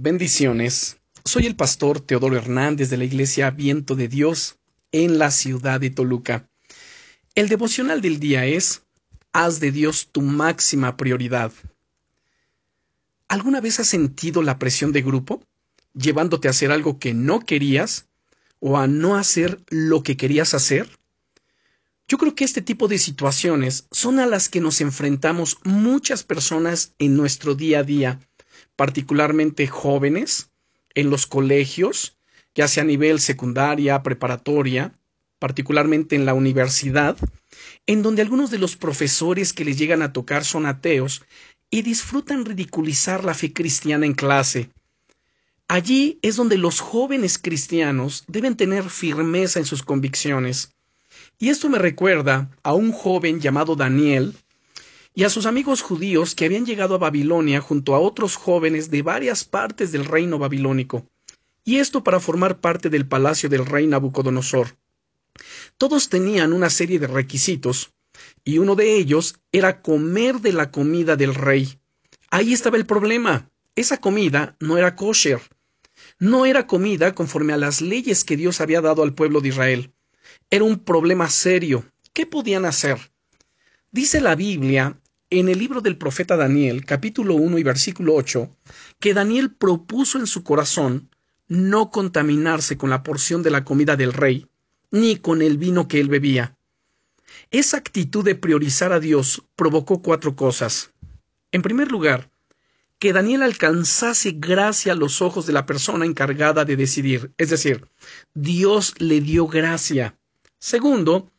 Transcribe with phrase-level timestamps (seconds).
[0.00, 0.98] Bendiciones.
[1.24, 4.60] Soy el pastor Teodoro Hernández de la Iglesia Viento de Dios
[4.92, 6.48] en la ciudad de Toluca.
[7.34, 8.84] El devocional del día es
[9.32, 11.52] Haz de Dios tu máxima prioridad.
[13.26, 15.42] ¿Alguna vez has sentido la presión de grupo,
[15.94, 18.06] llevándote a hacer algo que no querías
[18.60, 20.88] o a no hacer lo que querías hacer?
[22.06, 26.94] Yo creo que este tipo de situaciones son a las que nos enfrentamos muchas personas
[27.00, 28.20] en nuestro día a día
[28.78, 30.52] particularmente jóvenes,
[30.94, 32.16] en los colegios,
[32.54, 34.96] ya sea a nivel secundaria, preparatoria,
[35.40, 37.16] particularmente en la universidad,
[37.88, 41.24] en donde algunos de los profesores que les llegan a tocar son ateos
[41.70, 44.70] y disfrutan ridiculizar la fe cristiana en clase.
[45.66, 50.72] Allí es donde los jóvenes cristianos deben tener firmeza en sus convicciones.
[51.40, 54.36] Y esto me recuerda a un joven llamado Daniel,
[55.18, 59.02] y a sus amigos judíos que habían llegado a Babilonia junto a otros jóvenes de
[59.02, 61.08] varias partes del reino babilónico,
[61.64, 64.76] y esto para formar parte del palacio del rey Nabucodonosor.
[65.76, 67.90] Todos tenían una serie de requisitos,
[68.44, 71.80] y uno de ellos era comer de la comida del rey.
[72.30, 73.50] Ahí estaba el problema.
[73.74, 75.40] Esa comida no era kosher.
[76.20, 79.92] No era comida conforme a las leyes que Dios había dado al pueblo de Israel.
[80.48, 81.84] Era un problema serio.
[82.12, 83.10] ¿Qué podían hacer?
[83.90, 88.56] Dice la Biblia en el libro del profeta Daniel, capítulo 1 y versículo 8,
[88.98, 91.10] que Daniel propuso en su corazón
[91.48, 94.46] no contaminarse con la porción de la comida del rey,
[94.90, 96.56] ni con el vino que él bebía.
[97.50, 100.92] Esa actitud de priorizar a Dios provocó cuatro cosas.
[101.52, 102.30] En primer lugar,
[102.98, 107.86] que Daniel alcanzase gracia a los ojos de la persona encargada de decidir, es decir,
[108.34, 110.18] Dios le dio gracia.
[110.58, 111.30] Segundo,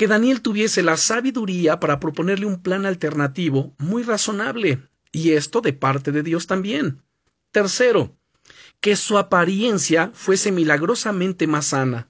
[0.00, 5.74] que Daniel tuviese la sabiduría para proponerle un plan alternativo muy razonable, y esto de
[5.74, 7.02] parte de Dios también.
[7.50, 8.16] Tercero,
[8.80, 12.08] que su apariencia fuese milagrosamente más sana.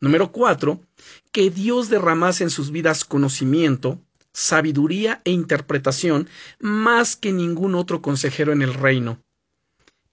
[0.00, 0.82] Número cuatro,
[1.32, 4.02] que Dios derramase en sus vidas conocimiento,
[4.34, 6.28] sabiduría e interpretación
[6.60, 9.18] más que ningún otro consejero en el reino.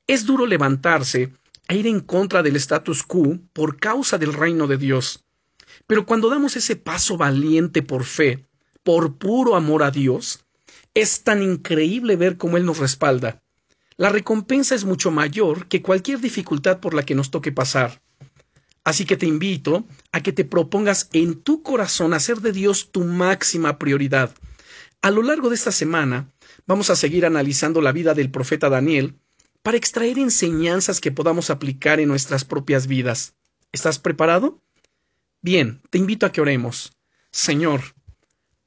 [0.07, 1.33] Es duro levantarse
[1.67, 5.25] e ir en contra del status quo por causa del reino de Dios.
[5.87, 8.45] Pero cuando damos ese paso valiente por fe,
[8.83, 10.45] por puro amor a Dios,
[10.93, 13.41] es tan increíble ver cómo Él nos respalda.
[13.97, 18.01] La recompensa es mucho mayor que cualquier dificultad por la que nos toque pasar.
[18.83, 23.03] Así que te invito a que te propongas en tu corazón hacer de Dios tu
[23.03, 24.33] máxima prioridad.
[25.03, 26.31] A lo largo de esta semana
[26.65, 29.19] vamos a seguir analizando la vida del profeta Daniel
[29.61, 33.35] para extraer enseñanzas que podamos aplicar en nuestras propias vidas.
[33.71, 34.59] ¿Estás preparado?
[35.41, 36.94] Bien, te invito a que oremos.
[37.31, 37.81] Señor,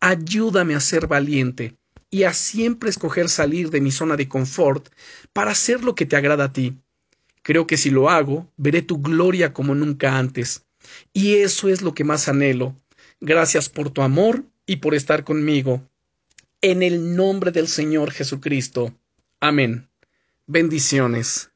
[0.00, 1.76] ayúdame a ser valiente
[2.10, 4.88] y a siempre escoger salir de mi zona de confort
[5.32, 6.76] para hacer lo que te agrada a ti.
[7.42, 10.64] Creo que si lo hago, veré tu gloria como nunca antes.
[11.12, 12.74] Y eso es lo que más anhelo.
[13.20, 15.82] Gracias por tu amor y por estar conmigo.
[16.60, 18.94] En el nombre del Señor Jesucristo.
[19.40, 19.88] Amén.
[20.46, 21.50] Bendiciones.